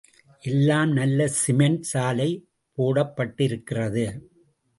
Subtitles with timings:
[0.43, 2.27] எல்லாம் நல்ல சிமண்ட் சாலை
[2.77, 4.05] போடப்பட்டிருக்கிறது.